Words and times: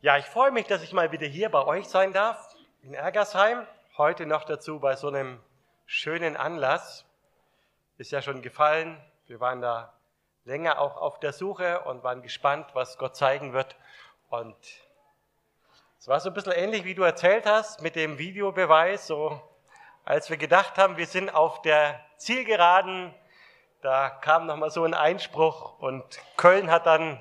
Ja, 0.00 0.16
ich 0.16 0.26
freue 0.26 0.52
mich, 0.52 0.68
dass 0.68 0.84
ich 0.84 0.92
mal 0.92 1.10
wieder 1.10 1.26
hier 1.26 1.48
bei 1.48 1.64
euch 1.66 1.88
sein 1.88 2.12
darf, 2.12 2.54
in 2.82 2.94
Ergersheim. 2.94 3.66
Heute 3.96 4.26
noch 4.26 4.44
dazu 4.44 4.78
bei 4.78 4.94
so 4.94 5.08
einem 5.08 5.40
schönen 5.86 6.36
Anlass. 6.36 7.04
Ist 7.96 8.12
ja 8.12 8.22
schon 8.22 8.40
gefallen. 8.40 8.96
Wir 9.26 9.40
waren 9.40 9.60
da 9.60 9.92
länger 10.44 10.80
auch 10.80 10.98
auf 10.98 11.18
der 11.18 11.32
Suche 11.32 11.80
und 11.80 12.04
waren 12.04 12.22
gespannt, 12.22 12.68
was 12.74 12.96
Gott 12.96 13.16
zeigen 13.16 13.52
wird. 13.52 13.74
Und 14.28 14.54
es 15.98 16.06
war 16.06 16.20
so 16.20 16.30
ein 16.30 16.34
bisschen 16.34 16.52
ähnlich, 16.52 16.84
wie 16.84 16.94
du 16.94 17.02
erzählt 17.02 17.44
hast, 17.44 17.82
mit 17.82 17.96
dem 17.96 18.18
Videobeweis. 18.18 19.08
So, 19.08 19.42
als 20.04 20.30
wir 20.30 20.36
gedacht 20.36 20.78
haben, 20.78 20.96
wir 20.96 21.08
sind 21.08 21.28
auf 21.28 21.60
der 21.62 21.98
Zielgeraden, 22.18 23.12
da 23.82 24.10
kam 24.10 24.46
nochmal 24.46 24.70
so 24.70 24.84
ein 24.84 24.94
Einspruch 24.94 25.80
und 25.80 26.04
Köln 26.36 26.70
hat 26.70 26.86
dann 26.86 27.18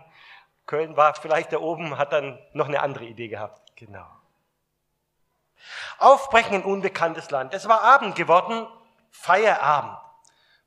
Köln 0.68 0.96
war 0.96 1.16
vielleicht 1.16 1.54
da 1.54 1.58
oben, 1.58 1.98
hat 1.98 2.14
dann 2.14 2.38
noch 2.54 2.68
eine 2.68 2.82
andere 2.82 3.06
Idee 3.06 3.30
gehabt. 3.30 3.76
Genau. 3.76 4.06
Aufbrechen 5.98 6.56
in 6.56 6.64
unbekanntes 6.64 7.32
Land. 7.32 7.54
Es 7.54 7.68
war 7.68 7.82
Abend 7.82 8.16
geworden, 8.16 8.68
Feierabend. 9.10 9.98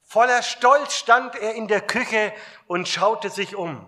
Voller 0.02 0.42
Stolz 0.42 0.94
stand 0.94 1.36
er 1.36 1.54
in 1.54 1.68
der 1.68 1.82
Küche 1.82 2.32
und 2.66 2.88
schaute 2.88 3.30
sich 3.30 3.54
um. 3.54 3.86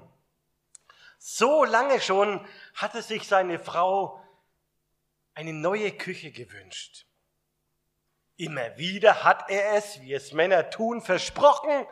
So 1.19 1.65
lange 1.65 2.01
schon 2.01 2.47
hatte 2.75 3.03
sich 3.03 3.27
seine 3.27 3.59
Frau 3.59 4.23
eine 5.35 5.53
neue 5.53 5.91
Küche 5.93 6.31
gewünscht. 6.31 7.07
Immer 8.37 8.77
wieder 8.77 9.25
hat 9.25 9.51
er 9.51 9.75
es, 9.75 10.01
wie 10.01 10.13
es 10.13 10.33
Männer 10.33 10.71
tun, 10.71 11.01
versprochen 11.01 11.87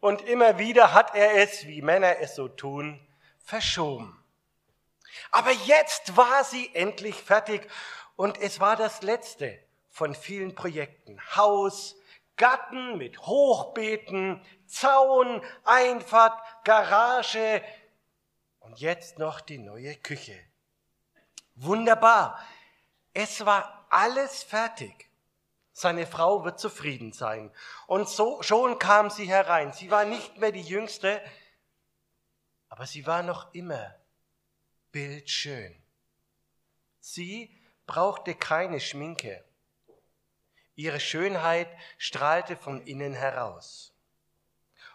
und 0.00 0.22
immer 0.22 0.58
wieder 0.58 0.92
hat 0.92 1.14
er 1.14 1.34
es, 1.34 1.66
wie 1.66 1.82
Männer 1.82 2.18
es 2.18 2.34
so 2.34 2.48
tun, 2.48 3.04
verschoben. 3.44 4.20
Aber 5.30 5.52
jetzt 5.52 6.16
war 6.16 6.42
sie 6.44 6.74
endlich 6.74 7.14
fertig 7.14 7.68
und 8.16 8.38
es 8.38 8.58
war 8.58 8.76
das 8.76 9.02
letzte 9.02 9.58
von 9.90 10.14
vielen 10.14 10.54
Projekten. 10.54 11.20
Haus, 11.36 11.96
Garten 12.36 12.98
mit 12.98 13.20
Hochbeeten, 13.20 14.44
Zaun, 14.66 15.40
Einfahrt, 15.64 16.36
Garage 16.64 17.62
und 18.60 18.80
jetzt 18.80 19.18
noch 19.18 19.40
die 19.40 19.58
neue 19.58 19.94
Küche. 19.96 20.38
Wunderbar. 21.54 22.44
Es 23.12 23.46
war 23.46 23.86
alles 23.90 24.42
fertig. 24.42 25.08
Seine 25.72 26.06
Frau 26.06 26.44
wird 26.44 26.58
zufrieden 26.58 27.12
sein. 27.12 27.52
Und 27.86 28.08
so 28.08 28.42
schon 28.42 28.78
kam 28.78 29.10
sie 29.10 29.26
herein. 29.26 29.72
Sie 29.72 29.90
war 29.90 30.04
nicht 30.04 30.38
mehr 30.38 30.50
die 30.52 30.62
jüngste, 30.62 31.20
aber 32.74 32.86
sie 32.86 33.06
war 33.06 33.22
noch 33.22 33.54
immer 33.54 33.94
bildschön. 34.90 35.80
Sie 36.98 37.56
brauchte 37.86 38.34
keine 38.34 38.80
Schminke. 38.80 39.44
Ihre 40.74 40.98
Schönheit 40.98 41.68
strahlte 41.98 42.56
von 42.56 42.84
innen 42.84 43.14
heraus. 43.14 43.94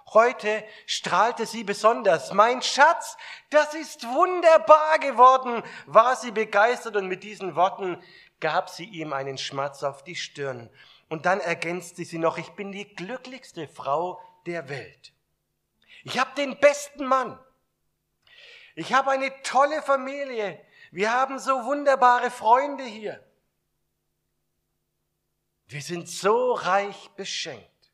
Heute 0.07 0.65
strahlte 0.87 1.45
sie 1.45 1.63
besonders. 1.63 2.33
Mein 2.33 2.61
Schatz, 2.61 3.15
das 3.49 3.73
ist 3.73 4.03
wunderbar 4.03 4.99
geworden, 4.99 5.63
war 5.85 6.17
sie 6.17 6.31
begeistert 6.31 6.97
und 6.97 7.07
mit 7.07 7.23
diesen 7.23 7.55
Worten 7.55 8.03
gab 8.41 8.69
sie 8.69 8.89
ihm 8.89 9.13
einen 9.13 9.37
Schmatz 9.37 9.83
auf 9.83 10.03
die 10.03 10.17
Stirn. 10.17 10.69
Und 11.07 11.25
dann 11.25 11.39
ergänzte 11.39 12.03
sie 12.03 12.17
noch, 12.17 12.37
ich 12.37 12.49
bin 12.49 12.73
die 12.73 12.93
glücklichste 12.93 13.69
Frau 13.69 14.21
der 14.47 14.67
Welt. 14.67 15.13
Ich 16.03 16.19
habe 16.19 16.35
den 16.35 16.59
besten 16.59 17.05
Mann. 17.05 17.39
Ich 18.79 18.93
habe 18.93 19.11
eine 19.11 19.43
tolle 19.43 19.81
Familie. 19.81 20.65
Wir 20.91 21.11
haben 21.11 21.37
so 21.37 21.65
wunderbare 21.65 22.31
Freunde 22.31 22.85
hier. 22.85 23.21
Wir 25.67 25.81
sind 25.81 26.07
so 26.07 26.53
reich 26.53 27.09
beschenkt. 27.09 27.91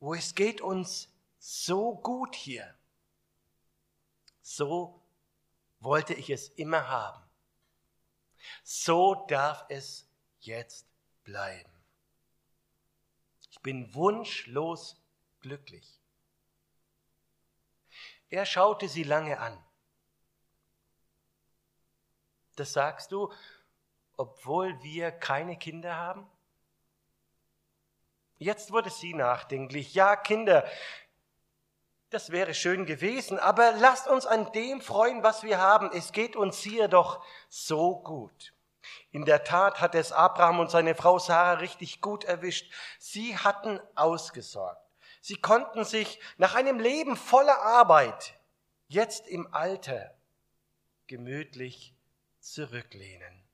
Wo 0.00 0.14
es 0.14 0.34
geht 0.34 0.62
uns 0.62 1.12
so 1.38 1.94
gut 1.96 2.34
hier. 2.36 2.74
So 4.40 4.98
wollte 5.80 6.14
ich 6.14 6.30
es 6.30 6.48
immer 6.48 6.88
haben. 6.88 7.22
So 8.64 9.26
darf 9.28 9.66
es 9.68 10.08
jetzt 10.40 10.86
bleiben. 11.24 11.84
Ich 13.50 13.60
bin 13.60 13.92
wunschlos 13.92 14.96
glücklich. 15.40 15.97
Er 18.30 18.44
schaute 18.44 18.88
sie 18.88 19.04
lange 19.04 19.38
an. 19.38 19.56
Das 22.56 22.72
sagst 22.72 23.12
du, 23.12 23.32
obwohl 24.16 24.82
wir 24.82 25.12
keine 25.12 25.56
Kinder 25.56 25.96
haben? 25.96 26.28
Jetzt 28.36 28.72
wurde 28.72 28.90
sie 28.90 29.14
nachdenklich. 29.14 29.94
Ja, 29.94 30.16
Kinder, 30.16 30.68
das 32.10 32.30
wäre 32.30 32.54
schön 32.54 32.86
gewesen, 32.86 33.38
aber 33.38 33.72
lasst 33.72 34.08
uns 34.08 34.26
an 34.26 34.50
dem 34.52 34.80
freuen, 34.80 35.22
was 35.22 35.42
wir 35.42 35.58
haben. 35.58 35.90
Es 35.92 36.12
geht 36.12 36.36
uns 36.36 36.58
hier 36.58 36.88
doch 36.88 37.24
so 37.48 38.00
gut. 38.00 38.54
In 39.10 39.24
der 39.24 39.44
Tat 39.44 39.80
hat 39.80 39.94
es 39.94 40.12
Abraham 40.12 40.60
und 40.60 40.70
seine 40.70 40.94
Frau 40.94 41.18
Sarah 41.18 41.54
richtig 41.54 42.00
gut 42.00 42.24
erwischt. 42.24 42.72
Sie 42.98 43.36
hatten 43.36 43.80
ausgesorgt. 43.94 44.87
Sie 45.20 45.36
konnten 45.36 45.84
sich 45.84 46.20
nach 46.36 46.54
einem 46.54 46.78
Leben 46.78 47.16
voller 47.16 47.60
Arbeit 47.62 48.38
jetzt 48.86 49.26
im 49.26 49.52
Alter 49.52 50.14
gemütlich 51.06 51.94
zurücklehnen. 52.40 53.44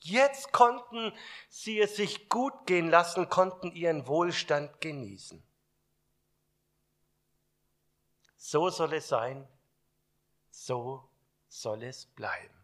Jetzt 0.00 0.52
konnten 0.52 1.12
sie 1.48 1.80
es 1.80 1.96
sich 1.96 2.28
gut 2.28 2.66
gehen 2.66 2.90
lassen, 2.90 3.28
konnten 3.28 3.72
ihren 3.72 4.06
Wohlstand 4.06 4.80
genießen. 4.80 5.42
So 8.36 8.70
soll 8.70 8.92
es 8.94 9.08
sein, 9.08 9.48
so 10.50 11.08
soll 11.48 11.82
es 11.82 12.06
bleiben. 12.06 12.54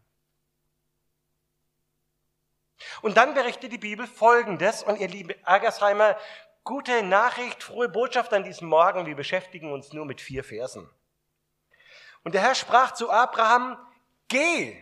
Und 3.01 3.17
dann 3.17 3.33
berichtet 3.33 3.71
die 3.71 3.77
Bibel 3.77 4.07
Folgendes, 4.07 4.83
und 4.83 4.99
ihr 4.99 5.07
liebe 5.07 5.37
Ergersheimer, 5.45 6.17
Gute 6.65 7.03
Nachricht, 7.03 7.61
frohe 7.61 7.89
Botschaft 7.89 8.31
an 8.31 8.45
diesem 8.45 8.69
Morgen. 8.69 9.05
Wir 9.05 9.17
beschäftigen 9.17 9.73
uns 9.73 9.91
nur 9.91 10.05
mit 10.05 10.21
vier 10.21 10.45
Versen. 10.45 10.89
Und 12.23 12.35
der 12.35 12.41
Herr 12.41 12.55
sprach 12.55 12.93
zu 12.93 13.11
Abraham, 13.11 13.77
geh 14.29 14.81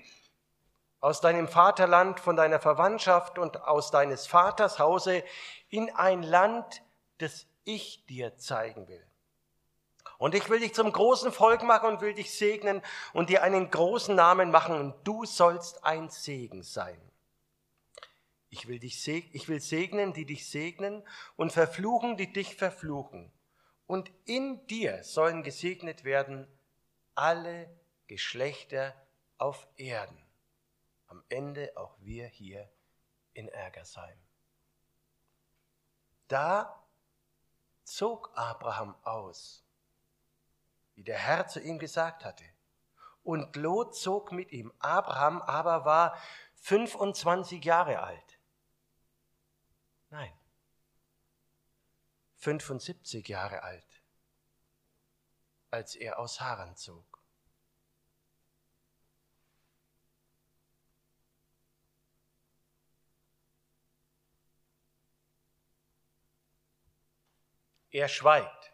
aus 1.00 1.22
deinem 1.22 1.48
Vaterland, 1.48 2.20
von 2.20 2.36
deiner 2.36 2.60
Verwandtschaft 2.60 3.40
und 3.40 3.64
aus 3.64 3.90
deines 3.90 4.28
Vaters 4.28 4.78
Hause 4.78 5.24
in 5.70 5.90
ein 5.96 6.22
Land, 6.22 6.84
das 7.18 7.48
ich 7.64 8.06
dir 8.06 8.38
zeigen 8.38 8.88
will. 8.88 9.04
Und 10.20 10.36
ich 10.36 10.48
will 10.52 10.60
dich 10.60 10.76
zum 10.76 10.92
großen 10.92 11.32
Volk 11.32 11.64
machen 11.64 11.90
und 11.90 12.02
will 12.02 12.14
dich 12.14 12.38
segnen 12.38 12.84
und 13.14 13.32
dir 13.32 13.42
einen 13.42 13.72
großen 13.72 14.14
Namen 14.14 14.52
machen 14.52 14.76
und 14.76 14.96
du 15.04 15.26
sollst 15.26 15.84
ein 15.84 16.10
Segen 16.10 16.62
sein. 16.62 17.11
Ich 18.54 18.68
will, 18.68 18.80
dich 18.80 19.02
seg 19.02 19.34
ich 19.34 19.48
will 19.48 19.62
segnen, 19.62 20.12
die 20.12 20.26
dich 20.26 20.48
segnen 20.50 21.08
und 21.38 21.54
verfluchen, 21.54 22.18
die 22.18 22.32
dich 22.32 22.56
verfluchen. 22.58 23.32
Und 23.88 24.12
in 24.26 24.68
dir 24.68 25.04
sollen 25.04 25.42
gesegnet 25.42 26.04
werden 26.04 26.48
alle 27.16 27.70
Geschlechter 28.08 28.94
auf 29.38 29.68
Erden. 29.78 30.22
Am 31.08 31.24
Ende 31.30 31.72
auch 31.78 31.96
wir 32.02 32.28
hier 32.28 32.70
in 33.34 33.48
Ergersheim. 33.48 34.20
Da 36.28 36.86
zog 37.86 38.32
Abraham 38.36 38.96
aus, 39.04 39.64
wie 40.96 41.04
der 41.04 41.18
Herr 41.18 41.48
zu 41.48 41.62
ihm 41.62 41.80
gesagt 41.80 42.26
hatte. 42.26 42.46
Und 43.24 43.56
Lot 43.56 43.96
zog 43.96 44.34
mit 44.34 44.52
ihm. 44.52 44.74
Abraham 44.80 45.42
aber 45.42 45.86
war 45.86 46.18
25 46.56 47.64
Jahre 47.64 48.02
alt. 48.02 48.41
Nein, 50.12 50.34
75 52.36 53.30
Jahre 53.30 53.64
alt, 53.64 54.02
als 55.70 55.96
er 55.96 56.20
aus 56.20 56.42
Haran 56.42 56.76
zog. 56.76 57.24
Er 67.92 68.08
schweigt. 68.10 68.74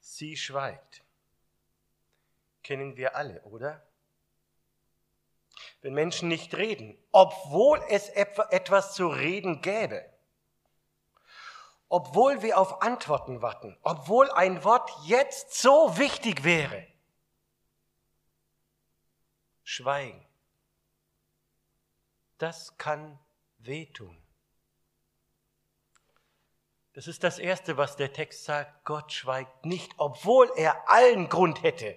Sie 0.00 0.36
schweigt. 0.36 1.04
Kennen 2.62 2.96
wir 2.96 3.16
alle, 3.16 3.42
oder? 3.42 3.85
Wenn 5.86 5.94
Menschen 5.94 6.28
nicht 6.28 6.52
reden, 6.56 6.98
obwohl 7.12 7.80
es 7.88 8.08
etwas 8.08 8.94
zu 8.94 9.06
reden 9.06 9.62
gäbe. 9.62 10.04
obwohl 11.88 12.42
wir 12.42 12.58
auf 12.58 12.82
Antworten 12.82 13.42
warten, 13.42 13.78
obwohl 13.82 14.28
ein 14.32 14.64
Wort 14.64 14.90
jetzt 15.04 15.54
so 15.54 15.96
wichtig 15.98 16.42
wäre. 16.42 16.84
Schweigen. 19.62 20.26
Das 22.38 22.76
kann 22.76 23.20
wehtun. 23.58 24.20
Das 26.94 27.06
ist 27.06 27.22
das 27.22 27.38
Erste, 27.38 27.76
was 27.76 27.94
der 27.94 28.12
Text 28.12 28.44
sagt. 28.44 28.84
Gott 28.84 29.12
schweigt 29.12 29.64
nicht, 29.64 29.92
obwohl 29.96 30.50
er 30.56 30.90
allen 30.90 31.28
Grund 31.28 31.62
hätte 31.62 31.96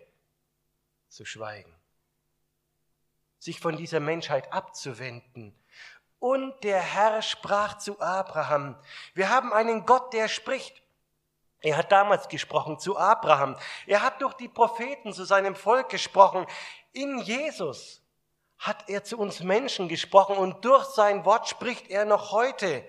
zu 1.07 1.25
schweigen. 1.25 1.78
Sich 3.39 3.59
von 3.59 3.77
dieser 3.77 3.99
Menschheit 3.99 4.53
abzuwenden. 4.53 5.55
Und 6.19 6.63
der 6.63 6.81
Herr 6.81 7.21
sprach 7.21 7.77
zu 7.77 7.99
Abraham. 7.99 8.75
Wir 9.13 9.29
haben 9.29 9.53
einen 9.53 9.85
Gott, 9.85 10.13
der 10.13 10.27
spricht. 10.27 10.81
Er 11.61 11.77
hat 11.77 11.91
damals 11.91 12.27
gesprochen 12.27 12.79
zu 12.79 12.97
Abraham. 12.97 13.57
Er 13.85 14.01
hat 14.01 14.21
durch 14.21 14.33
die 14.35 14.47
Propheten 14.47 15.13
zu 15.13 15.25
seinem 15.25 15.55
Volk 15.55 15.89
gesprochen. 15.89 16.45
In 16.91 17.19
Jesus 17.19 18.01
hat 18.57 18.89
er 18.89 19.03
zu 19.03 19.17
uns 19.17 19.41
Menschen 19.41 19.87
gesprochen 19.87 20.37
und 20.37 20.63
durch 20.65 20.85
sein 20.85 21.25
Wort 21.25 21.47
spricht 21.47 21.89
er 21.89 22.05
noch 22.05 22.31
heute. 22.31 22.85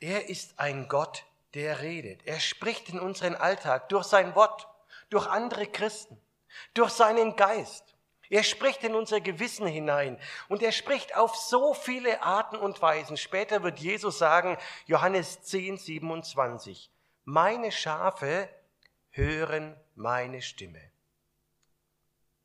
Er 0.00 0.28
ist 0.28 0.58
ein 0.58 0.88
Gott, 0.88 1.24
der 1.54 1.80
redet. 1.80 2.26
Er 2.26 2.40
spricht 2.40 2.88
in 2.88 2.98
unseren 2.98 3.36
Alltag 3.36 3.88
durch 3.88 4.04
sein 4.04 4.34
Wort, 4.34 4.66
durch 5.10 5.26
andere 5.28 5.66
Christen, 5.66 6.20
durch 6.74 6.90
seinen 6.90 7.36
Geist. 7.36 7.94
Er 8.32 8.44
spricht 8.44 8.82
in 8.82 8.94
unser 8.94 9.20
Gewissen 9.20 9.66
hinein 9.66 10.18
und 10.48 10.62
er 10.62 10.72
spricht 10.72 11.14
auf 11.14 11.36
so 11.36 11.74
viele 11.74 12.22
Arten 12.22 12.56
und 12.56 12.80
Weisen. 12.80 13.18
Später 13.18 13.62
wird 13.62 13.78
Jesus 13.78 14.16
sagen, 14.16 14.56
Johannes 14.86 15.42
10, 15.42 15.76
27, 15.76 16.90
meine 17.24 17.70
Schafe 17.70 18.48
hören 19.10 19.78
meine 19.96 20.40
Stimme. 20.40 20.80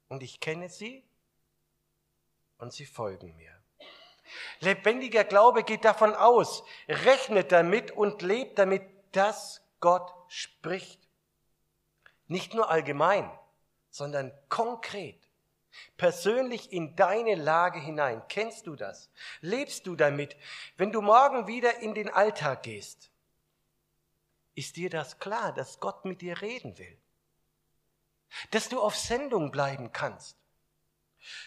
Und 0.10 0.24
ich 0.24 0.42
kenne 0.42 0.68
sie 0.68 1.06
und 2.58 2.74
sie 2.74 2.86
folgen 2.86 3.34
mir. 3.38 3.58
Lebendiger 4.60 5.24
Glaube 5.24 5.64
geht 5.64 5.86
davon 5.86 6.14
aus, 6.16 6.66
rechnet 6.90 7.54
damit 7.54 7.92
und 7.92 8.22
lebt 8.22 8.60
damit, 8.60 8.84
dass 9.14 9.66
Gott 9.80 10.14
spricht. 10.28 11.08
Nicht 12.26 12.54
nur 12.54 12.70
allgemein, 12.70 13.32
sondern 13.90 14.34
konkret. 14.50 15.27
Persönlich 15.98 16.72
in 16.72 16.96
deine 16.96 17.36
Lage 17.36 17.80
hinein. 17.80 18.22
Kennst 18.30 18.68
du 18.68 18.76
das? 18.76 19.10
Lebst 19.42 19.88
du 19.88 19.96
damit? 19.96 20.36
Wenn 20.78 20.92
du 20.92 21.02
morgen 21.02 21.48
wieder 21.48 21.80
in 21.80 21.94
den 21.94 22.10
Alltag 22.10 22.64
gehst, 22.64 23.10
ist 24.56 24.76
dir 24.76 24.90
das 24.90 25.20
klar, 25.20 25.54
dass 25.54 25.80
Gott 25.80 26.06
mit 26.06 26.22
dir 26.22 26.42
reden 26.42 26.78
will? 26.78 26.98
Dass 28.52 28.70
du 28.70 28.82
auf 28.82 28.96
Sendung 28.96 29.52
bleiben 29.52 29.92
kannst? 29.92 30.38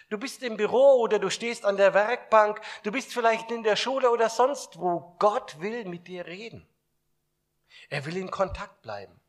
Du 0.09 0.19
bist 0.19 0.43
im 0.43 0.57
Büro 0.57 1.01
oder 1.01 1.19
du 1.19 1.31
stehst 1.31 1.65
an 1.65 1.77
der 1.77 1.95
Werkbank, 1.95 2.61
du 2.83 2.93
bist 2.93 3.13
vielleicht 3.13 3.51
in 3.51 3.63
der 3.63 3.77
Schule 3.77 4.11
oder 4.11 4.29
sonst 4.29 4.79
wo. 4.79 5.17
Gott 5.19 5.61
will 5.61 5.85
mit 5.85 6.09
dir 6.09 6.27
reden. 6.27 6.67
Er 7.89 8.05
will 8.05 8.17
in 8.17 8.31
Kontakt 8.31 8.83
bleiben. 8.83 9.20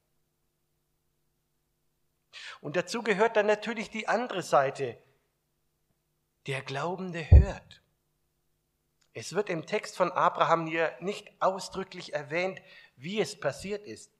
Und 2.61 2.75
dazu 2.75 3.01
gehört 3.01 3.35
dann 3.35 3.47
natürlich 3.47 3.89
die 3.89 4.07
andere 4.07 4.43
Seite. 4.43 4.97
Der 6.47 6.61
Glaubende 6.61 7.29
hört. 7.29 7.81
Es 9.13 9.33
wird 9.33 9.49
im 9.49 9.65
Text 9.65 9.97
von 9.97 10.11
Abraham 10.11 10.67
hier 10.67 10.95
nicht 11.01 11.29
ausdrücklich 11.41 12.13
erwähnt, 12.13 12.61
wie 12.95 13.19
es 13.19 13.37
passiert 13.37 13.85
ist. 13.85 14.11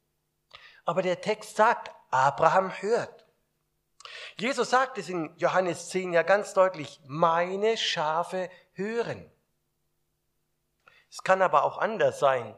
Aber 0.84 1.02
der 1.02 1.22
Text 1.22 1.56
sagt, 1.56 1.92
Abraham 2.10 2.72
hört. 2.82 3.26
Jesus 4.38 4.72
sagt 4.72 4.98
es 4.98 5.08
in 5.08 5.34
Johannes 5.38 5.90
10 5.90 6.14
ja 6.14 6.24
ganz 6.24 6.54
deutlich, 6.54 7.00
meine 7.06 7.78
Schafe 7.78 8.50
hören. 8.74 9.32
Es 11.10 11.24
kann 11.24 11.42
aber 11.42 11.64
auch 11.64 11.78
anders 11.78 12.20
sein. 12.20 12.56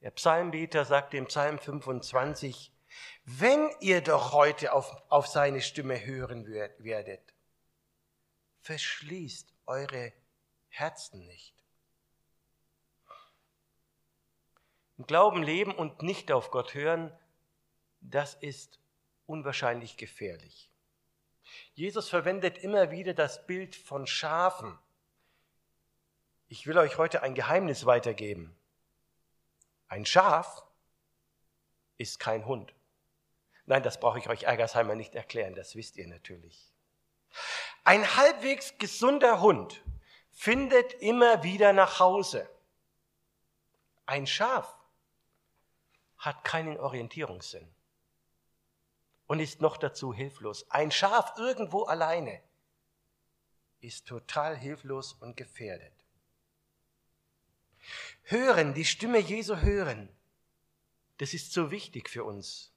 Der 0.00 0.10
Psalmbeter 0.10 0.84
sagt 0.84 1.14
im 1.14 1.26
Psalm 1.26 1.58
25, 1.58 2.73
wenn 3.24 3.70
ihr 3.80 4.00
doch 4.00 4.32
heute 4.32 4.72
auf, 4.72 4.94
auf 5.08 5.26
seine 5.26 5.62
Stimme 5.62 6.04
hören 6.04 6.46
werdet, 6.46 7.34
verschließt 8.60 9.52
eure 9.66 10.12
Herzen 10.68 11.26
nicht. 11.26 11.54
Im 14.96 15.06
Glauben 15.06 15.42
leben 15.42 15.74
und 15.74 16.02
nicht 16.02 16.30
auf 16.30 16.50
Gott 16.50 16.74
hören, 16.74 17.16
das 18.00 18.34
ist 18.34 18.78
unwahrscheinlich 19.26 19.96
gefährlich. 19.96 20.70
Jesus 21.74 22.08
verwendet 22.08 22.58
immer 22.58 22.90
wieder 22.90 23.14
das 23.14 23.46
Bild 23.46 23.74
von 23.74 24.06
Schafen. 24.06 24.78
Ich 26.48 26.66
will 26.66 26.78
euch 26.78 26.98
heute 26.98 27.22
ein 27.22 27.34
Geheimnis 27.34 27.86
weitergeben. 27.86 28.56
Ein 29.88 30.06
Schaf 30.06 30.64
ist 31.96 32.18
kein 32.18 32.46
Hund. 32.46 32.73
Nein, 33.66 33.82
das 33.82 33.98
brauche 33.98 34.18
ich 34.18 34.28
euch 34.28 34.46
Eigersheimer 34.46 34.94
nicht 34.94 35.14
erklären, 35.14 35.54
das 35.54 35.74
wisst 35.74 35.96
ihr 35.96 36.06
natürlich. 36.06 36.72
Ein 37.84 38.16
halbwegs 38.16 38.76
gesunder 38.78 39.40
Hund 39.40 39.82
findet 40.30 40.92
immer 40.94 41.42
wieder 41.42 41.72
nach 41.72 42.00
Hause. 42.00 42.48
Ein 44.06 44.26
Schaf 44.26 44.76
hat 46.18 46.44
keinen 46.44 46.78
Orientierungssinn 46.78 47.74
und 49.26 49.40
ist 49.40 49.60
noch 49.60 49.76
dazu 49.76 50.12
hilflos. 50.12 50.70
Ein 50.70 50.90
Schaf 50.90 51.34
irgendwo 51.38 51.84
alleine 51.84 52.42
ist 53.80 54.06
total 54.06 54.56
hilflos 54.56 55.12
und 55.14 55.36
gefährdet. 55.36 55.92
Hören, 58.24 58.74
die 58.74 58.84
Stimme 58.84 59.18
Jesu 59.18 59.56
hören, 59.56 60.08
das 61.18 61.34
ist 61.34 61.52
so 61.52 61.70
wichtig 61.70 62.08
für 62.08 62.24
uns. 62.24 62.73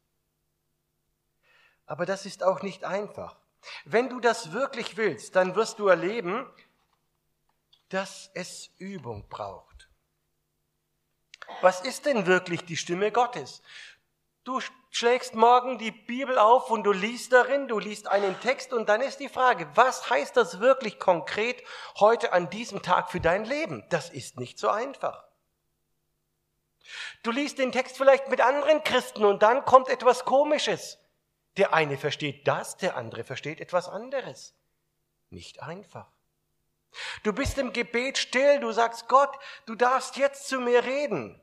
Aber 1.88 2.06
das 2.06 2.26
ist 2.26 2.44
auch 2.44 2.62
nicht 2.62 2.84
einfach. 2.84 3.38
Wenn 3.86 4.10
du 4.10 4.20
das 4.20 4.52
wirklich 4.52 4.98
willst, 4.98 5.36
dann 5.36 5.56
wirst 5.56 5.80
du 5.80 5.88
erleben, 5.88 6.46
dass 7.90 8.30
es 8.34 8.70
Übung 8.78 9.28
braucht. 9.30 9.90
Was 11.62 11.82
ist 11.82 12.06
denn 12.06 12.28
wirklich 12.28 12.66
die 12.66 12.76
Stimme 12.76 13.12
Gottes? 13.12 13.62
Du 14.44 14.60
schlägst 14.92 15.36
morgen 15.36 15.78
die 15.78 15.92
Bibel 15.92 16.38
auf 16.38 16.70
und 16.70 16.84
du 16.84 16.92
liest 16.92 17.34
darin, 17.34 17.68
du 17.68 17.80
liest 17.80 18.08
einen 18.08 18.40
Text 18.42 18.74
und 18.74 18.90
dann 18.90 19.02
ist 19.02 19.20
die 19.20 19.30
Frage, 19.30 19.70
was 19.76 20.10
heißt 20.10 20.36
das 20.38 20.60
wirklich 20.60 21.00
konkret 21.00 21.64
heute 22.00 22.34
an 22.34 22.50
diesem 22.50 22.82
Tag 22.82 23.12
für 23.12 23.22
dein 23.22 23.46
Leben? 23.46 23.86
Das 23.90 24.10
ist 24.10 24.40
nicht 24.40 24.60
so 24.60 24.70
einfach. 24.70 25.26
Du 27.24 27.32
liest 27.32 27.58
den 27.58 27.72
Text 27.72 27.98
vielleicht 27.98 28.30
mit 28.30 28.42
anderen 28.42 28.84
Christen 28.84 29.26
und 29.26 29.42
dann 29.42 29.66
kommt 29.66 29.90
etwas 29.90 30.26
Komisches. 30.26 30.98
Der 31.58 31.74
eine 31.74 31.98
versteht 31.98 32.48
das, 32.48 32.78
der 32.78 32.96
andere 32.96 33.24
versteht 33.24 33.60
etwas 33.60 33.90
anderes. 33.90 34.56
Nicht 35.30 35.62
einfach. 35.62 36.08
Du 37.24 37.34
bist 37.34 37.58
im 37.58 37.74
Gebet 37.74 38.18
still, 38.18 38.60
du 38.60 38.72
sagst 38.72 39.08
Gott, 39.08 39.36
du 39.66 39.76
darfst 39.76 40.18
jetzt 40.18 40.48
zu 40.48 40.60
mir 40.60 40.84
reden. 40.84 41.42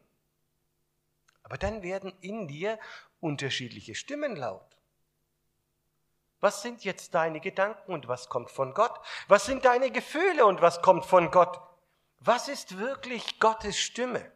Aber 1.42 1.58
dann 1.58 1.82
werden 1.82 2.12
in 2.20 2.48
dir 2.48 2.78
unterschiedliche 3.20 3.94
Stimmen 3.94 4.36
laut. 4.36 4.76
Was 6.40 6.62
sind 6.62 6.84
jetzt 6.84 7.14
deine 7.14 7.40
Gedanken 7.40 7.92
und 7.92 8.08
was 8.08 8.28
kommt 8.28 8.50
von 8.50 8.74
Gott? 8.74 9.00
Was 9.28 9.46
sind 9.46 9.64
deine 9.64 9.90
Gefühle 9.90 10.46
und 10.46 10.60
was 10.60 10.82
kommt 10.82 11.06
von 11.06 11.30
Gott? 11.30 11.60
Was 12.20 12.48
ist 12.48 12.78
wirklich 12.78 13.40
Gottes 13.40 13.78
Stimme? 13.78 14.30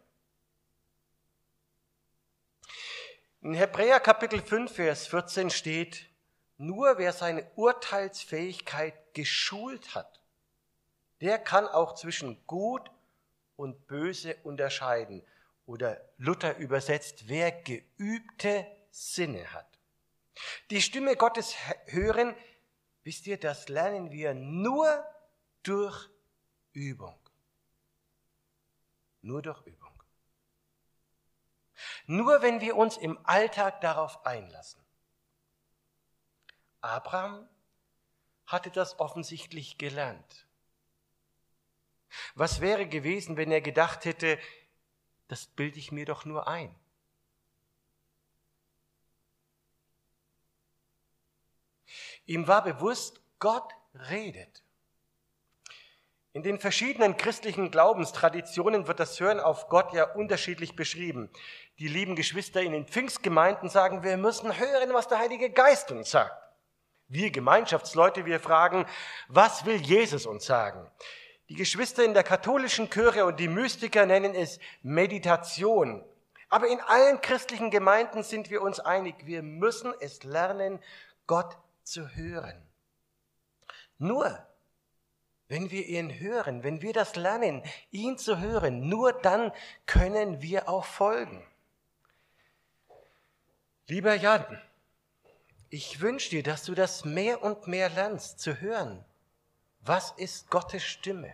In 3.40 3.54
Hebräer 3.54 4.00
Kapitel 4.00 4.42
5, 4.42 4.73
Vers 4.73 5.07
14 5.07 5.50
steht, 5.50 6.09
nur 6.57 6.99
wer 6.99 7.12
seine 7.12 7.49
Urteilsfähigkeit 7.54 9.14
geschult 9.14 9.95
hat, 9.95 10.21
der 11.21 11.38
kann 11.38 11.68
auch 11.68 11.95
zwischen 11.95 12.45
gut 12.49 12.90
und 13.54 13.87
böse 13.87 14.35
unterscheiden 14.42 15.25
oder 15.66 16.00
Luther 16.16 16.57
übersetzt, 16.57 17.28
wer 17.28 17.52
geübte 17.52 18.66
Sinne 18.90 19.52
hat. 19.52 19.78
Die 20.71 20.83
Stimme 20.83 21.14
Gottes 21.14 21.54
hören, 21.87 22.35
wisst 23.04 23.28
ihr, 23.28 23.38
das 23.38 23.68
lernen 23.68 24.11
wir 24.11 24.35
nur 24.35 25.04
durch 25.62 26.09
Übung. 26.73 27.14
Nur 29.23 29.42
durch 29.42 29.64
Übung. 29.64 29.88
Nur 32.11 32.41
wenn 32.41 32.62
wir 32.62 32.75
uns 32.75 32.97
im 32.97 33.19
Alltag 33.25 33.83
darauf 33.83 34.25
einlassen. 34.25 34.83
Abraham 36.81 37.47
hatte 38.47 38.71
das 38.71 38.99
offensichtlich 38.99 39.77
gelernt. 39.77 40.47
Was 42.35 42.62
wäre 42.62 42.88
gewesen, 42.88 43.37
wenn 43.37 43.53
er 43.53 43.61
gedacht 43.61 44.07
hätte, 44.07 44.38
das 45.29 45.49
bilde 45.49 45.79
ich 45.79 45.93
mir 45.93 46.07
doch 46.07 46.25
nur 46.25 46.49
ein. 46.49 46.75
Ihm 52.25 52.49
war 52.49 52.65
bewusst, 52.65 53.21
Gott 53.38 53.71
redet. 53.93 54.62
In 56.38 56.45
den 56.45 56.61
verschiedenen 56.61 57.16
christlichen 57.16 57.73
Glaubenstraditionen 57.73 58.87
wird 58.87 59.00
das 59.00 59.18
Hören 59.18 59.40
auf 59.40 59.68
Gott 59.68 59.92
ja 59.92 60.04
unterschiedlich 60.04 60.76
beschrieben. 60.76 61.30
Die 61.80 61.88
lieben 61.88 62.14
Geschwister 62.14 62.62
in 62.62 62.71
den 62.71 62.87
Pfingstgemeinden 62.87 63.68
sagen, 63.68 64.04
wir 64.04 64.16
müssen 64.16 64.57
hören, 64.57 64.95
was 64.95 65.09
der 65.09 65.18
Heilige 65.18 65.50
Geist 65.50 65.90
uns 65.90 66.12
sagt. 66.12 66.40
Wir 67.09 67.33
Gemeinschaftsleute, 67.33 68.25
wir 68.25 68.38
fragen, 68.38 68.87
was 69.26 69.66
will 69.66 69.78
Jesus 69.78 70.26
uns 70.26 70.47
sagen? 70.47 70.88
Die 71.49 71.57
Geschwister 71.57 72.04
in 72.04 72.14
der 72.14 72.23
katholischen 72.23 72.88
Chöre 72.88 73.25
und 73.25 73.40
die 73.40 73.49
Mystiker 73.49 74.07
nennen 74.07 74.37
es 74.37 74.61
Meditation. 74.83 76.04
Aber 76.50 76.68
in 76.68 76.78
allen 76.83 77.21
christlichen 77.21 77.73
Gemeinden 77.73 78.23
sind 78.23 78.49
wir 78.49 78.62
uns 78.62 78.78
einig, 78.78 79.26
wir 79.26 79.42
müssen 79.42 79.92
es 79.99 80.23
lernen, 80.23 80.78
Gott 81.26 81.57
zu 81.83 82.14
hören. 82.14 82.64
Nur 83.99 84.38
wenn 85.49 85.71
wir 85.71 85.87
ihn 85.87 86.21
hören, 86.21 86.62
wenn 86.62 86.83
wir 86.83 86.93
das 86.93 87.17
lernen, 87.17 87.62
ihn 87.90 88.19
zu 88.19 88.38
hören, 88.38 88.88
nur 88.88 89.12
dann 89.12 89.52
können 89.87 90.43
wir 90.43 90.69
auch 90.69 90.85
folgen. 90.85 91.45
Lieber 93.87 94.14
Jan, 94.14 94.45
ich 95.71 96.00
wünsche 96.00 96.31
dir, 96.31 96.43
dass 96.43 96.64
du 96.64 96.75
das 96.75 97.05
mehr 97.05 97.43
und 97.43 97.67
mehr 97.67 97.88
lernst 97.88 98.40
zu 98.40 98.61
hören. 98.61 99.05
Was 99.81 100.12
ist 100.12 100.50
Gottes 100.50 100.83
Stimme? 100.83 101.33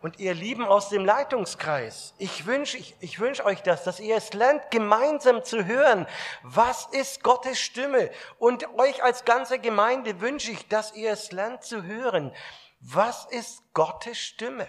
Und 0.00 0.20
ihr 0.20 0.34
Lieben 0.34 0.64
aus 0.66 0.90
dem 0.90 1.04
Leitungskreis, 1.04 2.14
ich 2.18 2.44
wünsche 2.44 2.76
ich, 2.76 2.94
ich 3.00 3.20
wünsch 3.20 3.40
euch 3.40 3.62
das, 3.62 3.84
dass 3.84 4.00
ihr 4.00 4.16
es 4.16 4.34
lernt, 4.34 4.70
gemeinsam 4.70 5.42
zu 5.44 5.64
hören. 5.64 6.06
Was 6.42 6.86
ist 6.92 7.22
Gottes 7.22 7.58
Stimme? 7.58 8.10
Und 8.38 8.68
euch 8.78 9.02
als 9.02 9.24
ganze 9.24 9.58
Gemeinde 9.58 10.20
wünsche 10.20 10.50
ich, 10.50 10.68
dass 10.68 10.94
ihr 10.94 11.12
es 11.12 11.32
lernt 11.32 11.64
zu 11.64 11.84
hören. 11.84 12.34
Was 12.80 13.24
ist 13.24 13.62
Gottes 13.72 14.18
Stimme? 14.18 14.68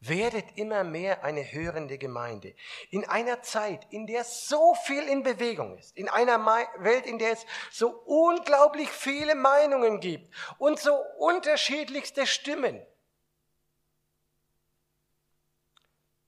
Werdet 0.00 0.58
immer 0.58 0.84
mehr 0.84 1.24
eine 1.24 1.42
hörende 1.52 1.96
Gemeinde. 1.96 2.54
In 2.90 3.08
einer 3.08 3.42
Zeit, 3.42 3.86
in 3.90 4.06
der 4.06 4.24
so 4.24 4.74
viel 4.84 5.02
in 5.02 5.22
Bewegung 5.22 5.78
ist, 5.78 5.96
in 5.96 6.08
einer 6.08 6.44
Welt, 6.44 7.06
in 7.06 7.18
der 7.18 7.32
es 7.32 7.46
so 7.70 7.88
unglaublich 8.04 8.90
viele 8.90 9.34
Meinungen 9.34 10.00
gibt 10.00 10.32
und 10.58 10.78
so 10.78 10.94
unterschiedlichste 11.18 12.26
Stimmen. 12.26 12.84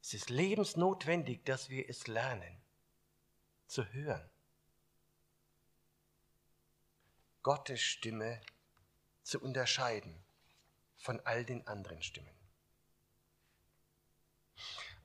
Es 0.00 0.14
ist 0.14 0.30
lebensnotwendig, 0.30 1.44
dass 1.44 1.68
wir 1.68 1.87
es 1.90 2.06
lernen, 2.06 2.62
zu 3.66 3.84
hören. 3.92 4.30
Gottes 7.42 7.82
Stimme 7.82 8.40
zu 9.22 9.38
unterscheiden 9.40 10.25
von 10.96 11.20
all 11.20 11.44
den 11.44 11.66
anderen 11.66 12.02
Stimmen. 12.02 12.38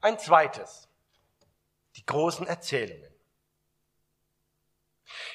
Ein 0.03 0.19
zweites, 0.19 0.89
die 1.95 2.05
großen 2.05 2.45
Erzählungen. 2.45 3.10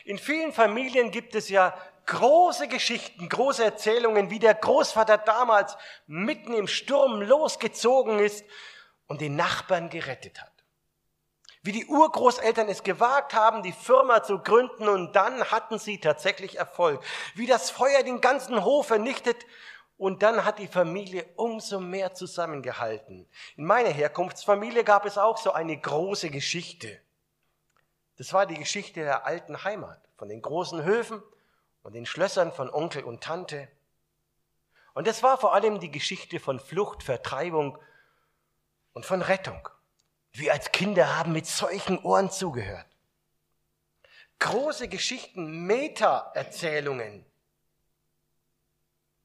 In 0.04 0.18
vielen 0.18 0.52
Familien 0.52 1.10
gibt 1.10 1.34
es 1.34 1.48
ja 1.48 1.74
große 2.04 2.68
Geschichten, 2.68 3.30
große 3.30 3.64
Erzählungen, 3.64 4.28
wie 4.28 4.38
der 4.38 4.54
Großvater 4.54 5.16
damals 5.16 5.78
mitten 6.06 6.52
im 6.52 6.68
Sturm 6.68 7.22
losgezogen 7.22 8.18
ist 8.18 8.44
und 9.06 9.22
den 9.22 9.36
Nachbarn 9.36 9.88
gerettet 9.88 10.38
hat. 10.42 10.52
Wie 11.62 11.72
die 11.72 11.86
Urgroßeltern 11.86 12.68
es 12.68 12.82
gewagt 12.82 13.32
haben, 13.32 13.62
die 13.62 13.72
Firma 13.72 14.22
zu 14.22 14.38
gründen 14.38 14.86
und 14.86 15.16
dann 15.16 15.50
hatten 15.50 15.78
sie 15.78 15.98
tatsächlich 15.98 16.58
Erfolg. 16.58 17.02
Wie 17.34 17.46
das 17.46 17.70
Feuer 17.70 18.02
den 18.02 18.20
ganzen 18.20 18.62
Hof 18.64 18.88
vernichtet 18.88 19.46
und 19.98 20.22
dann 20.22 20.44
hat 20.44 20.60
die 20.60 20.68
Familie 20.68 21.26
umso 21.34 21.80
mehr 21.80 22.14
zusammengehalten. 22.14 23.28
In 23.56 23.64
meiner 23.64 23.90
Herkunftsfamilie 23.90 24.84
gab 24.84 25.04
es 25.04 25.18
auch 25.18 25.36
so 25.36 25.52
eine 25.52 25.76
große 25.76 26.30
Geschichte. 26.30 27.00
Das 28.16 28.32
war 28.32 28.46
die 28.46 28.56
Geschichte 28.56 29.00
der 29.00 29.26
alten 29.26 29.64
Heimat, 29.64 30.00
von 30.16 30.28
den 30.28 30.40
großen 30.40 30.84
Höfen 30.84 31.20
und 31.82 31.94
den 31.94 32.06
Schlössern 32.06 32.52
von 32.52 32.70
Onkel 32.70 33.02
und 33.02 33.22
Tante. 33.22 33.68
Und 34.94 35.08
das 35.08 35.22
war 35.22 35.36
vor 35.36 35.52
allem 35.52 35.80
die 35.80 35.90
Geschichte 35.90 36.38
von 36.38 36.60
Flucht, 36.60 37.02
Vertreibung 37.02 37.78
und 38.92 39.04
von 39.04 39.20
Rettung. 39.20 39.68
Wir 40.32 40.52
als 40.52 40.70
Kinder 40.70 41.18
haben 41.18 41.32
mit 41.32 41.46
solchen 41.46 41.98
Ohren 41.98 42.30
zugehört. 42.30 42.86
Große 44.38 44.86
Geschichten, 44.88 45.66
Meta-Erzählungen 45.66 47.27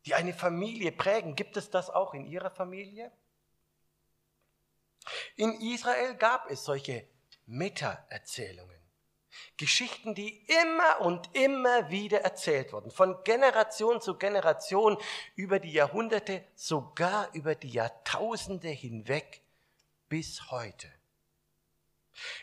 die 0.06 0.14
eine 0.14 0.34
Familie 0.34 0.92
prägen. 0.92 1.36
Gibt 1.36 1.58
es 1.58 1.70
das 1.70 1.90
auch 1.90 2.14
in 2.14 2.26
Ihrer 2.26 2.50
Familie? 2.50 3.12
In 5.36 5.60
Israel 5.62 6.16
gab 6.16 6.50
es 6.50 6.64
solche 6.64 7.08
Meta-Erzählungen. 7.46 8.72
Geschichten, 9.58 10.14
die 10.14 10.46
immer 10.64 11.02
und 11.02 11.36
immer 11.36 11.90
wieder 11.90 12.22
erzählt 12.22 12.72
wurden, 12.72 12.92
von 12.92 13.24
Generation 13.24 14.00
zu 14.00 14.16
Generation 14.18 14.98
über 15.36 15.60
die 15.60 15.72
Jahrhunderte, 15.72 16.46
sogar 16.56 17.34
über 17.34 17.56
die 17.56 17.72
Jahrtausende 17.72 18.70
hinweg 18.70 19.42
bis 20.08 20.52
heute. 20.52 20.88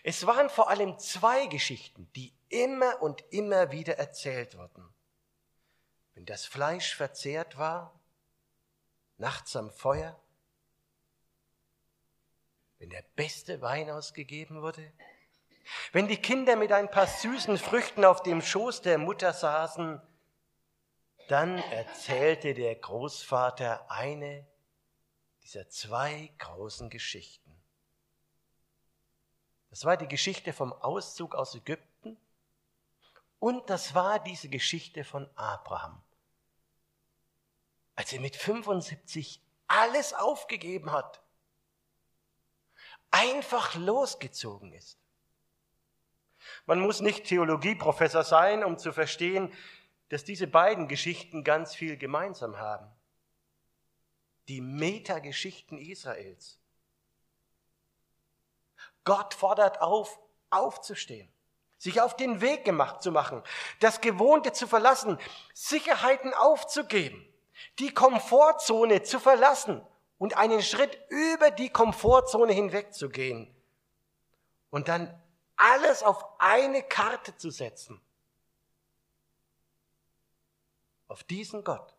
Es 0.02 0.26
waren 0.26 0.50
vor 0.50 0.68
allem 0.68 0.98
zwei 0.98 1.46
Geschichten, 1.46 2.10
die 2.16 2.34
immer 2.48 3.00
und 3.00 3.22
immer 3.30 3.70
wieder 3.70 3.96
erzählt 3.98 4.56
wurden 4.58 4.92
wenn 6.20 6.26
das 6.26 6.44
Fleisch 6.44 6.94
verzehrt 6.94 7.56
war, 7.56 7.98
nachts 9.16 9.56
am 9.56 9.70
Feuer, 9.70 10.20
wenn 12.76 12.90
der 12.90 13.02
beste 13.16 13.62
Wein 13.62 13.88
ausgegeben 13.88 14.60
wurde, 14.60 14.92
wenn 15.92 16.08
die 16.08 16.20
Kinder 16.20 16.56
mit 16.56 16.72
ein 16.72 16.90
paar 16.90 17.06
süßen 17.06 17.56
Früchten 17.56 18.04
auf 18.04 18.22
dem 18.22 18.42
Schoß 18.42 18.82
der 18.82 18.98
Mutter 18.98 19.32
saßen, 19.32 19.98
dann 21.28 21.56
erzählte 21.56 22.52
der 22.52 22.74
Großvater 22.74 23.90
eine 23.90 24.46
dieser 25.42 25.70
zwei 25.70 26.30
großen 26.36 26.90
Geschichten. 26.90 27.58
Das 29.70 29.86
war 29.86 29.96
die 29.96 30.08
Geschichte 30.08 30.52
vom 30.52 30.74
Auszug 30.74 31.34
aus 31.34 31.54
Ägypten 31.54 32.18
und 33.38 33.70
das 33.70 33.94
war 33.94 34.22
diese 34.22 34.50
Geschichte 34.50 35.02
von 35.02 35.26
Abraham 35.34 36.02
als 37.96 38.12
er 38.12 38.20
mit 38.20 38.36
75 38.36 39.42
alles 39.66 40.14
aufgegeben 40.14 40.90
hat, 40.90 41.22
einfach 43.10 43.74
losgezogen 43.74 44.72
ist. 44.72 44.98
Man 46.66 46.80
muss 46.80 47.00
nicht 47.00 47.24
Theologieprofessor 47.24 48.24
sein, 48.24 48.64
um 48.64 48.78
zu 48.78 48.92
verstehen, 48.92 49.52
dass 50.08 50.24
diese 50.24 50.46
beiden 50.46 50.88
Geschichten 50.88 51.44
ganz 51.44 51.74
viel 51.74 51.96
gemeinsam 51.96 52.58
haben. 52.58 52.90
Die 54.48 54.60
Metageschichten 54.60 55.78
Israels. 55.78 56.58
Gott 59.04 59.34
fordert 59.34 59.80
auf, 59.80 60.18
aufzustehen, 60.50 61.30
sich 61.78 62.00
auf 62.00 62.16
den 62.16 62.40
Weg 62.40 62.64
gemacht 62.64 63.02
zu 63.02 63.12
machen, 63.12 63.42
das 63.78 64.00
Gewohnte 64.00 64.52
zu 64.52 64.66
verlassen, 64.66 65.18
Sicherheiten 65.54 66.34
aufzugeben 66.34 67.29
die 67.78 67.92
Komfortzone 67.92 69.02
zu 69.02 69.20
verlassen 69.20 69.86
und 70.18 70.36
einen 70.36 70.62
Schritt 70.62 70.98
über 71.08 71.50
die 71.50 71.70
Komfortzone 71.70 72.52
hinweg 72.52 72.94
zu 72.94 73.08
gehen 73.08 73.54
und 74.70 74.88
dann 74.88 75.20
alles 75.56 76.02
auf 76.02 76.24
eine 76.38 76.82
Karte 76.82 77.36
zu 77.36 77.50
setzen. 77.50 78.00
Auf 81.08 81.24
diesen 81.24 81.64
Gott. 81.64 81.94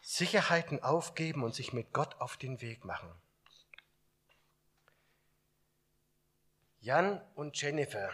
Sicherheiten 0.00 0.82
aufgeben 0.82 1.42
und 1.42 1.54
sich 1.54 1.72
mit 1.72 1.92
Gott 1.92 2.20
auf 2.20 2.36
den 2.36 2.60
Weg 2.60 2.84
machen. 2.84 3.10
Jan 6.80 7.22
und 7.34 7.60
Jennifer 7.60 8.10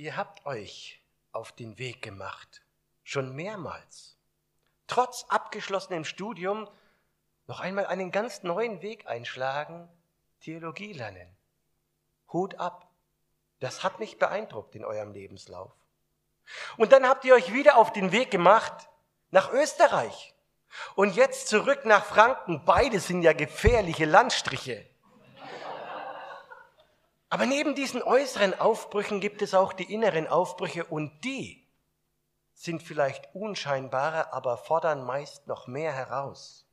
Ihr 0.00 0.16
habt 0.16 0.46
euch 0.46 1.02
auf 1.32 1.50
den 1.50 1.76
Weg 1.76 2.02
gemacht, 2.02 2.62
schon 3.02 3.34
mehrmals. 3.34 4.16
Trotz 4.86 5.24
abgeschlossenem 5.28 6.04
Studium 6.04 6.68
noch 7.48 7.58
einmal 7.58 7.84
einen 7.86 8.12
ganz 8.12 8.44
neuen 8.44 8.80
Weg 8.80 9.08
einschlagen, 9.08 9.88
Theologie 10.38 10.92
lernen. 10.92 11.36
Hut 12.32 12.60
ab. 12.60 12.88
Das 13.58 13.82
hat 13.82 13.98
mich 13.98 14.20
beeindruckt 14.20 14.76
in 14.76 14.84
eurem 14.84 15.10
Lebenslauf. 15.10 15.72
Und 16.76 16.92
dann 16.92 17.08
habt 17.08 17.24
ihr 17.24 17.34
euch 17.34 17.52
wieder 17.52 17.76
auf 17.76 17.92
den 17.92 18.12
Weg 18.12 18.30
gemacht, 18.30 18.88
nach 19.32 19.50
Österreich 19.50 20.32
und 20.94 21.16
jetzt 21.16 21.48
zurück 21.48 21.84
nach 21.84 22.04
Franken. 22.04 22.64
Beide 22.64 23.00
sind 23.00 23.22
ja 23.22 23.32
gefährliche 23.32 24.04
Landstriche. 24.04 24.88
Aber 27.30 27.46
neben 27.46 27.74
diesen 27.74 28.02
äußeren 28.02 28.58
Aufbrüchen 28.58 29.20
gibt 29.20 29.42
es 29.42 29.54
auch 29.54 29.72
die 29.72 29.92
inneren 29.92 30.26
Aufbrüche 30.26 30.84
und 30.84 31.24
die 31.24 31.66
sind 32.54 32.82
vielleicht 32.82 33.34
unscheinbarer, 33.34 34.32
aber 34.32 34.56
fordern 34.56 35.04
meist 35.04 35.46
noch 35.46 35.66
mehr 35.66 35.92
heraus. 35.92 36.66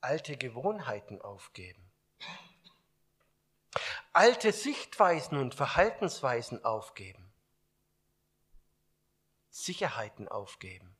Alte 0.00 0.36
Gewohnheiten 0.36 1.20
aufgeben. 1.20 1.90
Alte 4.12 4.52
Sichtweisen 4.52 5.38
und 5.38 5.54
Verhaltensweisen 5.54 6.64
aufgeben. 6.64 7.32
Sicherheiten 9.50 10.28
aufgeben. 10.28 10.96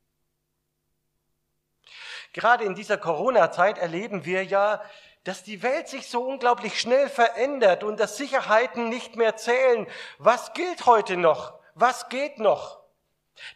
Gerade 2.33 2.65
in 2.65 2.75
dieser 2.75 2.97
Corona-Zeit 2.97 3.77
erleben 3.77 4.25
wir 4.25 4.43
ja, 4.43 4.83
dass 5.25 5.43
die 5.43 5.63
Welt 5.63 5.89
sich 5.89 6.07
so 6.07 6.23
unglaublich 6.23 6.79
schnell 6.79 7.09
verändert 7.09 7.83
und 7.83 7.99
dass 7.99 8.15
Sicherheiten 8.15 8.89
nicht 8.89 9.15
mehr 9.15 9.35
zählen. 9.35 9.87
Was 10.19 10.53
gilt 10.53 10.85
heute 10.85 11.17
noch? 11.17 11.59
Was 11.73 12.09
geht 12.09 12.39
noch? 12.39 12.79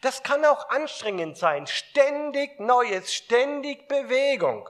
Das 0.02 0.24
kann 0.24 0.44
auch 0.46 0.70
anstrengend 0.70 1.38
sein. 1.38 1.68
Ständig 1.68 2.60
Neues, 2.60 3.14
ständig 3.14 3.88
Bewegung. 3.88 4.68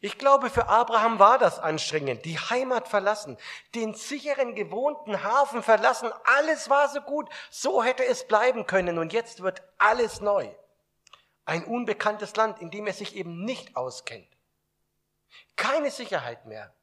Ich 0.00 0.16
glaube, 0.16 0.48
für 0.48 0.68
Abraham 0.68 1.18
war 1.18 1.38
das 1.38 1.58
anstrengend. 1.58 2.24
Die 2.24 2.38
Heimat 2.38 2.86
verlassen, 2.86 3.36
den 3.74 3.94
sicheren, 3.94 4.54
gewohnten 4.54 5.24
Hafen 5.24 5.64
verlassen. 5.64 6.12
Alles 6.38 6.70
war 6.70 6.88
so 6.88 7.00
gut. 7.00 7.28
So 7.50 7.82
hätte 7.82 8.04
es 8.04 8.26
bleiben 8.28 8.66
können. 8.66 8.98
Und 8.98 9.12
jetzt 9.12 9.42
wird 9.42 9.62
alles 9.78 10.20
neu. 10.20 10.48
Ein 11.44 11.64
unbekanntes 11.64 12.36
Land, 12.36 12.60
in 12.60 12.70
dem 12.70 12.86
er 12.86 12.92
sich 12.92 13.16
eben 13.16 13.44
nicht 13.44 13.76
auskennt. 13.76 14.37
Keine 15.56 15.90
Sicherheit 15.90 16.46
mehr. 16.46 16.74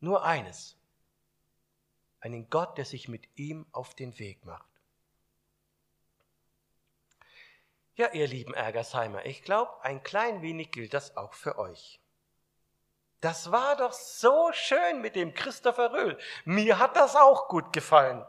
Nur 0.00 0.24
eines. 0.24 0.76
Einen 2.20 2.48
Gott, 2.50 2.78
der 2.78 2.84
sich 2.84 3.08
mit 3.08 3.28
ihm 3.36 3.66
auf 3.72 3.94
den 3.94 4.18
Weg 4.18 4.44
macht. 4.44 4.68
Ja, 7.96 8.08
ihr 8.12 8.26
lieben 8.26 8.54
Ergersheimer, 8.54 9.24
ich 9.24 9.44
glaube, 9.44 9.82
ein 9.82 10.02
klein 10.02 10.42
wenig 10.42 10.72
gilt 10.72 10.94
das 10.94 11.16
auch 11.16 11.32
für 11.32 11.58
euch. 11.58 12.00
Das 13.20 13.52
war 13.52 13.76
doch 13.76 13.92
so 13.92 14.50
schön 14.52 15.00
mit 15.00 15.16
dem 15.16 15.32
Christopher 15.32 15.92
Röhl. 15.92 16.18
Mir 16.44 16.78
hat 16.78 16.96
das 16.96 17.16
auch 17.16 17.48
gut 17.48 17.72
gefallen. 17.72 18.26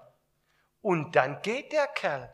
Und 0.81 1.15
dann 1.15 1.41
geht 1.41 1.73
der 1.73 1.87
Kerl. 1.87 2.33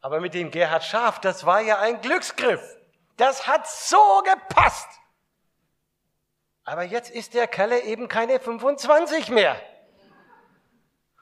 Aber 0.00 0.20
mit 0.20 0.34
dem 0.34 0.50
Gerhard 0.50 0.82
Schaf, 0.82 1.20
das 1.20 1.44
war 1.44 1.60
ja 1.60 1.78
ein 1.78 2.00
Glücksgriff. 2.00 2.79
Das 3.20 3.46
hat 3.46 3.68
so 3.68 4.22
gepasst. 4.24 4.88
Aber 6.64 6.84
jetzt 6.84 7.10
ist 7.10 7.34
der 7.34 7.48
Kerl 7.48 7.72
eben 7.72 8.08
keine 8.08 8.40
25 8.40 9.28
mehr. 9.28 9.60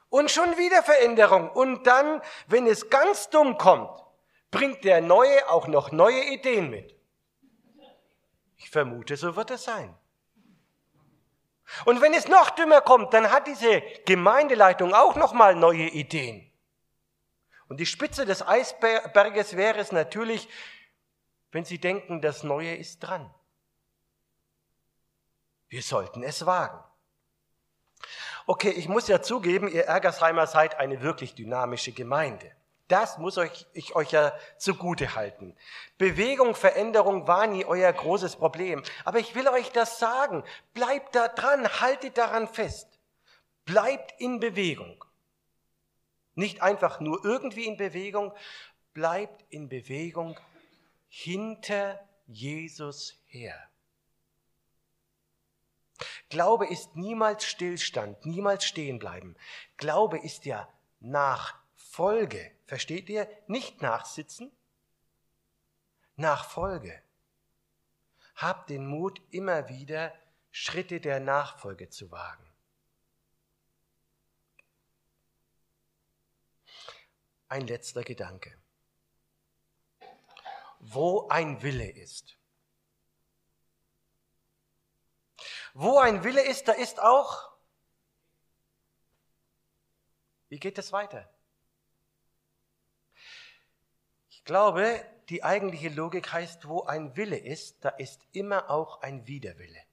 Und 0.07 0.31
schon 0.31 0.57
wieder 0.57 0.81
Veränderung. 0.81 1.49
Und 1.49 1.85
dann, 1.87 2.21
wenn 2.47 2.67
es 2.67 2.89
ganz 2.89 3.29
dumm 3.29 3.57
kommt, 3.57 3.91
bringt 4.49 4.85
der 4.85 5.01
Neue 5.01 5.49
auch 5.49 5.67
noch 5.67 5.91
neue 5.91 6.23
Ideen 6.23 6.69
mit. 6.69 6.95
Ich 8.55 8.69
vermute, 8.69 9.17
so 9.17 9.35
wird 9.35 9.51
es 9.51 9.65
sein. 9.65 9.93
Und 11.83 11.99
wenn 11.99 12.13
es 12.13 12.29
noch 12.29 12.49
dümmer 12.51 12.79
kommt, 12.79 13.13
dann 13.13 13.29
hat 13.29 13.45
diese 13.45 13.81
Gemeindeleitung 14.05 14.93
auch 14.93 15.17
noch 15.17 15.33
mal 15.33 15.53
neue 15.53 15.89
Ideen. 15.89 16.49
Und 17.67 17.81
die 17.81 17.85
Spitze 17.85 18.25
des 18.25 18.41
Eisberges 18.47 19.57
wäre 19.57 19.79
es 19.79 19.91
natürlich, 19.91 20.47
wenn 21.51 21.65
Sie 21.65 21.79
denken, 21.79 22.21
das 22.21 22.43
Neue 22.43 22.75
ist 22.75 22.99
dran. 22.99 23.33
Wir 25.67 25.81
sollten 25.81 26.23
es 26.23 26.45
wagen. 26.45 26.83
Okay, 28.47 28.71
ich 28.71 28.87
muss 28.87 29.07
ja 29.07 29.21
zugeben, 29.21 29.67
ihr 29.67 29.85
Ergersheimer 29.85 30.47
seid 30.47 30.79
eine 30.79 31.01
wirklich 31.01 31.35
dynamische 31.35 31.91
Gemeinde. 31.91 32.51
Das 32.87 33.19
muss 33.19 33.37
euch, 33.37 33.67
ich 33.73 33.95
euch 33.95 34.11
ja 34.11 34.33
zugute 34.57 35.13
halten. 35.13 35.55
Bewegung, 35.99 36.55
Veränderung 36.55 37.27
war 37.27 37.45
nie 37.45 37.63
euer 37.63 37.93
großes 37.93 38.37
Problem. 38.37 38.81
Aber 39.05 39.19
ich 39.19 39.35
will 39.35 39.47
euch 39.47 39.71
das 39.71 39.99
sagen. 39.99 40.43
Bleibt 40.73 41.13
da 41.13 41.27
dran, 41.27 41.67
haltet 41.81 42.17
daran 42.17 42.47
fest. 42.47 42.87
Bleibt 43.65 44.19
in 44.19 44.39
Bewegung. 44.39 45.05
Nicht 46.33 46.63
einfach 46.63 46.99
nur 46.99 47.23
irgendwie 47.23 47.65
in 47.65 47.77
Bewegung, 47.77 48.33
bleibt 48.93 49.45
in 49.49 49.69
Bewegung 49.69 50.39
hinter 51.09 52.07
Jesus 52.27 53.21
her. 53.25 53.69
Glaube 56.29 56.67
ist 56.67 56.95
niemals 56.95 57.43
Stillstand, 57.43 58.25
niemals 58.25 58.63
stehen 58.63 58.99
bleiben. 58.99 59.35
Glaube 59.77 60.19
ist 60.19 60.45
ja 60.45 60.71
Nachfolge. 60.99 62.51
Versteht 62.65 63.09
ihr? 63.09 63.27
Nicht 63.47 63.81
nachsitzen, 63.81 64.51
Nachfolge. 66.15 67.01
Habt 68.35 68.69
den 68.69 68.85
Mut, 68.85 69.21
immer 69.31 69.67
wieder 69.69 70.13
Schritte 70.51 71.01
der 71.01 71.19
Nachfolge 71.19 71.89
zu 71.89 72.11
wagen. 72.11 72.45
Ein 77.47 77.65
letzter 77.65 78.03
Gedanke. 78.03 78.55
Wo 80.79 81.27
ein 81.27 81.61
Wille 81.61 81.89
ist, 81.89 82.39
Wo 85.73 85.97
ein 85.97 86.23
Wille 86.23 86.43
ist, 86.45 86.67
da 86.67 86.73
ist 86.73 86.99
auch. 86.99 87.51
Wie 90.49 90.59
geht 90.59 90.77
es 90.77 90.91
weiter? 90.91 91.31
Ich 94.29 94.43
glaube, 94.43 95.05
die 95.29 95.43
eigentliche 95.43 95.89
Logik 95.89 96.33
heißt, 96.33 96.67
wo 96.67 96.83
ein 96.83 97.15
Wille 97.15 97.37
ist, 97.37 97.85
da 97.85 97.89
ist 97.89 98.25
immer 98.31 98.69
auch 98.69 99.01
ein 99.01 99.27
Widerwille. 99.27 99.83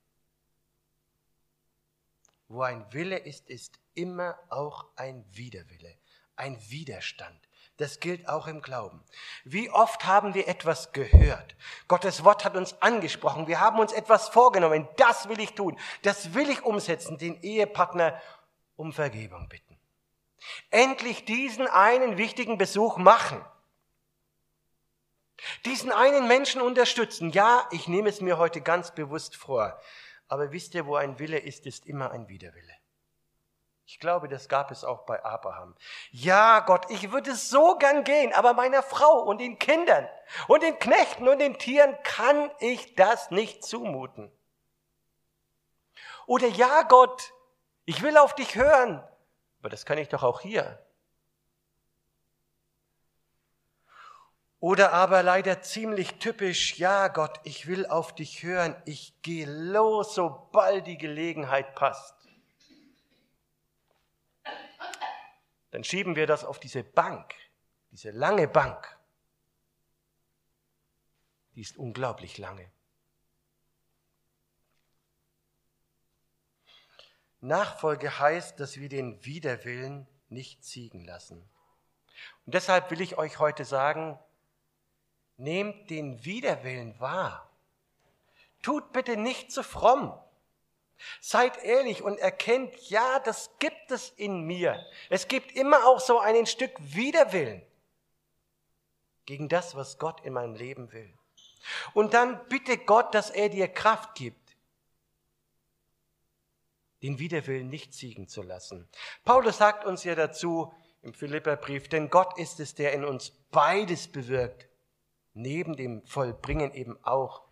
Wo 2.49 2.63
ein 2.63 2.91
Wille 2.93 3.19
ist, 3.19 3.51
ist 3.51 3.79
immer 3.95 4.39
auch 4.49 4.87
ein 4.97 5.25
Widerwille, 5.37 5.99
ein 6.37 6.59
Widerstand. 6.71 7.49
Das 7.79 8.01
gilt 8.01 8.29
auch 8.29 8.47
im 8.47 8.63
Glauben. 8.63 9.03
Wie 9.45 9.71
oft 9.71 10.07
haben 10.07 10.35
wir 10.35 10.49
etwas 10.49 10.93
gehört? 10.93 11.55
Gottes 11.89 12.25
Wort 12.25 12.45
hat 12.45 12.57
uns 12.57 12.81
angesprochen. 12.81 13.47
Wir 13.47 13.61
haben 13.61 13.79
uns 13.79 13.93
etwas 13.93 14.29
vorgenommen. 14.29 14.89
Das 14.97 15.29
will 15.29 15.41
ich 15.41 15.55
tun. 15.55 15.79
Das 16.03 16.33
will 16.33 16.49
ich 16.49 16.65
umsetzen. 16.65 17.19
Den 17.19 17.43
Ehepartner 17.43 18.21
um 18.77 18.93
Vergebung 18.95 19.49
bitten. 19.49 19.77
Endlich 20.71 21.27
diesen 21.27 21.67
einen 21.67 22.17
wichtigen 22.17 22.57
Besuch 22.57 22.97
machen. 22.97 23.45
Diesen 25.67 25.93
einen 25.93 26.29
Menschen 26.29 26.63
unterstützen. 26.63 27.31
Ja, 27.31 27.69
ich 27.73 27.89
nehme 27.89 28.09
es 28.09 28.23
mir 28.23 28.39
heute 28.39 28.63
ganz 28.63 28.95
bewusst 28.95 29.37
vor. 29.37 29.79
Aber 30.29 30.51
wisst 30.51 30.75
ihr, 30.75 30.87
wo 30.87 30.97
ein 30.97 31.19
Wille 31.19 31.39
ist, 31.39 31.67
ist 31.67 31.87
immer 31.87 32.11
ein 32.11 32.29
Widerwille. 32.29 32.73
Ich 33.89 34.01
glaube, 34.01 34.27
das 34.27 34.49
gab 34.49 34.73
es 34.73 34.83
auch 34.83 35.07
bei 35.07 35.25
Abraham. 35.25 35.77
Ja, 36.11 36.59
Gott, 36.59 36.91
ich 36.91 37.13
würde 37.13 37.37
so 37.37 37.79
gern 37.79 38.03
gehen, 38.03 38.33
aber 38.33 38.53
meiner 38.53 38.83
Frau 38.83 39.23
und 39.23 39.39
den 39.39 39.61
Kindern 39.61 40.09
und 40.49 40.65
den 40.65 40.77
Knechten 40.81 41.29
und 41.29 41.39
den 41.39 41.57
Tieren 41.57 41.97
kann 42.03 42.51
ich 42.59 42.97
das 42.97 43.31
nicht 43.31 43.65
zumuten. 43.65 44.33
Oder 46.27 46.49
ja, 46.49 46.83
Gott, 46.83 47.33
ich 47.85 48.03
will 48.03 48.17
auf 48.17 48.35
dich 48.35 48.57
hören, 48.57 49.07
aber 49.61 49.69
das 49.69 49.87
kann 49.87 49.99
ich 49.99 50.09
doch 50.09 50.25
auch 50.25 50.41
hier. 50.41 50.85
Oder 54.59 54.93
aber 54.93 55.23
leider 55.23 55.63
ziemlich 55.63 56.19
typisch, 56.19 56.77
ja 56.77 57.07
Gott, 57.07 57.39
ich 57.45 57.69
will 57.69 57.87
auf 57.87 58.13
dich 58.13 58.43
hören, 58.43 58.75
ich 58.85 59.23
gehe 59.23 59.47
los, 59.47 60.17
sobald 60.17 60.89
die 60.89 60.99
Gelegenheit 60.99 61.77
passt. 61.77 62.16
Dann 65.77 65.85
schieben 65.85 66.17
wir 66.17 66.27
das 66.27 66.43
auf 66.43 66.59
diese 66.59 66.83
Bank, 66.83 67.35
diese 67.91 68.11
lange 68.11 68.49
Bank. 68.49 68.99
Die 71.55 71.61
ist 71.61 71.77
unglaublich 71.77 72.39
lange. 72.39 72.71
Nachfolge 77.43 78.19
heißt, 78.19 78.59
dass 78.59 78.79
wir 78.79 78.89
den 78.89 79.23
Widerwillen 79.27 80.09
nicht 80.31 80.65
siegen 80.65 81.05
lassen. 81.05 81.47
Und 82.47 82.55
deshalb 82.55 82.91
will 82.91 83.03
ich 83.03 83.19
euch 83.19 83.39
heute 83.39 83.67
sagen, 83.67 84.19
nehmt 85.37 85.91
den 85.91 86.25
Widerwillen 86.25 86.99
wahr. 87.01 87.51
Tut 88.63 88.95
bitte 88.95 89.19
nicht 89.19 89.53
zu 89.53 89.63
fromm. 89.63 90.19
Seid 91.21 91.63
ehrlich 91.63 92.01
und 92.01 92.17
erkennt, 92.19 92.89
ja, 92.89 93.19
das 93.19 93.51
gibt 93.59 93.76
es 93.91 94.11
in 94.11 94.43
mir. 94.43 94.85
Es 95.11 95.29
gibt 95.29 95.53
immer 95.53 95.87
auch 95.87 96.01
so 96.01 96.19
ein 96.19 96.47
Stück 96.47 96.73
Widerwillen. 96.79 97.63
gegen 99.27 99.49
das, 99.49 99.75
was 99.75 99.99
Gott 99.99 100.21
in 100.25 100.33
meinem 100.33 100.55
Leben 100.55 100.93
will. 100.93 101.13
Und 101.95 102.15
dann 102.15 102.47
bitte 102.49 102.79
Gott, 102.79 103.15
dass 103.15 103.31
er 103.31 103.49
dir 103.49 103.67
Kraft 103.69 104.15
gibt, 104.15 104.57
den 107.03 107.19
Widerwillen 107.19 107.69
nicht 107.69 107.93
siegen 107.93 108.29
zu 108.29 108.43
lassen. 108.43 108.89
Paulus 109.25 109.59
sagt 109.59 109.85
uns 109.85 110.05
ja 110.05 110.15
dazu 110.15 110.73
im 111.03 111.13
Philipperbrief, 111.13 111.89
denn 111.89 112.09
Gott 112.09 112.39
ist 112.39 112.61
es, 112.61 112.75
der 112.75 112.93
in 112.93 113.05
uns 113.05 113.31
beides 113.51 114.09
bewirkt, 114.09 114.69
neben 115.35 115.77
dem 115.77 116.07
Vollbringen 116.07 116.73
eben 116.73 116.99
auch 117.05 117.43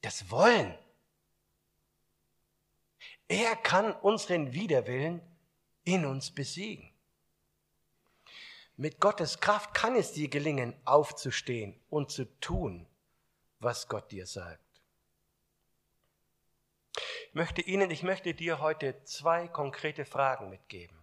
das 0.00 0.30
Wollen. 0.30 0.78
Er 3.28 3.54
kann 3.56 3.92
unseren 3.92 4.52
Widerwillen 4.54 5.20
in 5.84 6.04
uns 6.04 6.30
besiegen. 6.30 6.92
Mit 8.76 8.98
Gottes 8.98 9.40
Kraft 9.40 9.74
kann 9.74 9.94
es 9.94 10.12
dir 10.12 10.28
gelingen, 10.28 10.74
aufzustehen 10.86 11.78
und 11.90 12.10
zu 12.10 12.24
tun, 12.40 12.86
was 13.58 13.88
Gott 13.88 14.10
dir 14.10 14.26
sagt. 14.26 14.64
Ich 17.28 17.34
möchte 17.34 17.60
Ihnen, 17.60 17.90
ich 17.90 18.02
möchte 18.02 18.34
dir 18.34 18.60
heute 18.60 19.04
zwei 19.04 19.48
konkrete 19.48 20.04
Fragen 20.04 20.48
mitgeben. 20.48 20.98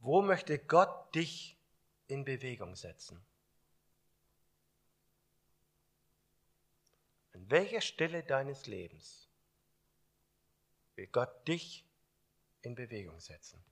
Wo 0.00 0.20
möchte 0.20 0.58
Gott 0.58 1.14
dich 1.14 1.56
in 2.08 2.24
Bewegung 2.24 2.76
setzen? 2.76 3.24
An 7.32 7.50
welcher 7.50 7.80
Stelle 7.80 8.22
deines 8.22 8.66
Lebens 8.66 9.25
will 10.96 11.06
Gott 11.06 11.46
dich 11.46 11.84
in 12.62 12.74
Bewegung 12.74 13.20
setzen? 13.20 13.62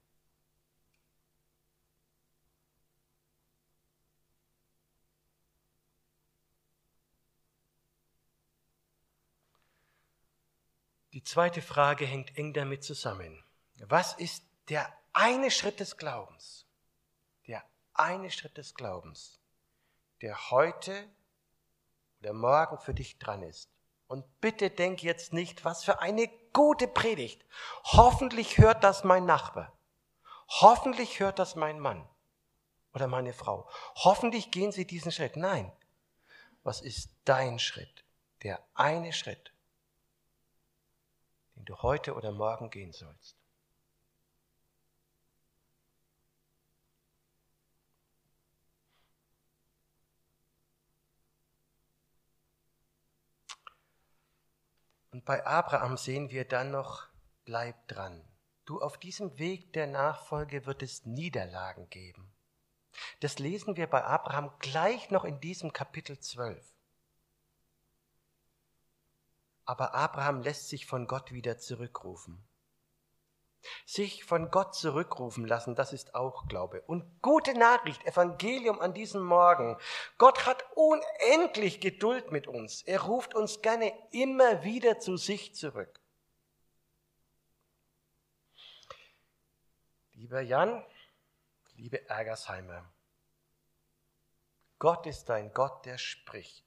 Die 11.14 11.22
zweite 11.22 11.62
Frage 11.62 12.06
hängt 12.06 12.36
eng 12.36 12.52
damit 12.52 12.82
zusammen. 12.82 13.44
Was 13.78 14.14
ist 14.14 14.44
der 14.68 14.92
eine 15.12 15.52
Schritt 15.52 15.78
des 15.78 15.96
Glaubens? 15.96 16.66
Der 17.46 17.64
eine 17.92 18.32
Schritt 18.32 18.56
des 18.56 18.74
Glaubens, 18.74 19.38
der 20.22 20.50
heute 20.50 21.08
oder 22.18 22.32
morgen 22.32 22.78
für 22.78 22.94
dich 22.94 23.16
dran 23.18 23.42
ist. 23.42 23.73
Und 24.06 24.24
bitte 24.40 24.70
denk 24.70 25.02
jetzt 25.02 25.32
nicht, 25.32 25.64
was 25.64 25.84
für 25.84 26.00
eine 26.00 26.28
gute 26.52 26.86
Predigt. 26.86 27.44
Hoffentlich 27.84 28.58
hört 28.58 28.84
das 28.84 29.04
mein 29.04 29.24
Nachbar. 29.24 29.72
Hoffentlich 30.48 31.20
hört 31.20 31.38
das 31.38 31.56
mein 31.56 31.80
Mann 31.80 32.06
oder 32.92 33.06
meine 33.06 33.32
Frau. 33.32 33.68
Hoffentlich 33.96 34.50
gehen 34.50 34.72
sie 34.72 34.86
diesen 34.86 35.10
Schritt. 35.10 35.36
Nein. 35.36 35.72
Was 36.62 36.80
ist 36.80 37.10
dein 37.24 37.58
Schritt? 37.58 38.04
Der 38.42 38.62
eine 38.74 39.12
Schritt 39.12 39.54
den 41.56 41.64
du 41.64 41.82
heute 41.82 42.14
oder 42.14 42.32
morgen 42.32 42.70
gehen 42.70 42.92
sollst. 42.92 43.36
Und 55.14 55.24
bei 55.24 55.46
Abraham 55.46 55.96
sehen 55.96 56.30
wir 56.30 56.44
dann 56.44 56.72
noch, 56.72 57.06
bleib 57.44 57.86
dran. 57.86 58.20
Du, 58.64 58.80
auf 58.80 58.98
diesem 58.98 59.38
Weg 59.38 59.72
der 59.72 59.86
Nachfolge 59.86 60.66
wird 60.66 60.82
es 60.82 61.06
Niederlagen 61.06 61.88
geben. 61.88 62.32
Das 63.20 63.38
lesen 63.38 63.76
wir 63.76 63.86
bei 63.86 64.02
Abraham 64.02 64.50
gleich 64.58 65.12
noch 65.12 65.24
in 65.24 65.38
diesem 65.38 65.72
Kapitel 65.72 66.18
12. 66.18 66.60
Aber 69.64 69.94
Abraham 69.94 70.40
lässt 70.42 70.68
sich 70.68 70.84
von 70.84 71.06
Gott 71.06 71.30
wieder 71.30 71.58
zurückrufen. 71.58 72.44
Sich 73.86 74.24
von 74.24 74.50
Gott 74.50 74.74
zurückrufen 74.74 75.46
lassen, 75.46 75.74
das 75.74 75.92
ist 75.92 76.14
auch 76.14 76.46
Glaube. 76.48 76.82
Und 76.82 77.22
gute 77.22 77.54
Nachricht, 77.54 78.04
Evangelium 78.06 78.80
an 78.80 78.94
diesem 78.94 79.22
Morgen. 79.22 79.76
Gott 80.18 80.46
hat 80.46 80.64
unendlich 80.74 81.80
Geduld 81.80 82.32
mit 82.32 82.46
uns. 82.46 82.82
Er 82.82 83.02
ruft 83.02 83.34
uns 83.34 83.62
gerne 83.62 83.92
immer 84.10 84.64
wieder 84.64 84.98
zu 84.98 85.16
sich 85.16 85.54
zurück. 85.54 86.00
Lieber 90.12 90.40
Jan, 90.40 90.84
liebe 91.74 92.08
Ergersheimer, 92.08 92.90
Gott 94.78 95.06
ist 95.06 95.30
ein 95.30 95.52
Gott, 95.52 95.86
der 95.86 95.98
spricht. 95.98 96.64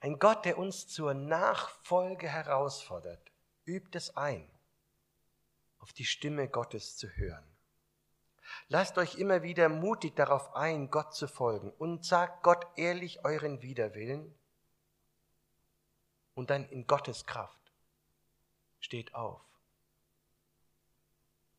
Ein 0.00 0.18
Gott, 0.18 0.44
der 0.44 0.58
uns 0.58 0.88
zur 0.88 1.14
Nachfolge 1.14 2.28
herausfordert, 2.28 3.31
übt 3.66 3.96
es 3.96 4.16
ein, 4.16 4.48
auf 5.78 5.92
die 5.92 6.04
Stimme 6.04 6.48
Gottes 6.48 6.96
zu 6.96 7.08
hören. 7.08 7.44
Lasst 8.68 8.98
euch 8.98 9.16
immer 9.16 9.42
wieder 9.42 9.68
mutig 9.68 10.16
darauf 10.16 10.54
ein, 10.54 10.90
Gott 10.90 11.14
zu 11.14 11.28
folgen 11.28 11.70
und 11.70 12.04
sagt 12.04 12.42
Gott 12.42 12.66
ehrlich 12.76 13.24
euren 13.24 13.62
Widerwillen 13.62 14.34
und 16.34 16.50
dann 16.50 16.68
in 16.68 16.86
Gottes 16.86 17.24
Kraft 17.24 17.72
steht 18.80 19.14
auf 19.14 19.42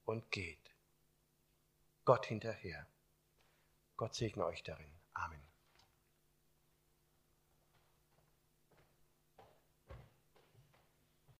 und 0.06 0.30
geht. 0.32 0.60
Gott 2.06 2.26
hinterher. 2.26 2.86
Gott 3.96 4.14
segne 4.16 4.46
euch 4.46 4.64
darin. 4.64 4.92